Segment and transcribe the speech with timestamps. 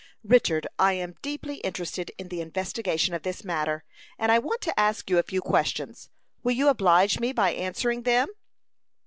[0.25, 3.83] "Richard, I am deeply interested in the investigation of this matter,
[4.17, 6.09] and I want to ask you a few questions.
[6.41, 8.29] Will you oblige me by answering them?"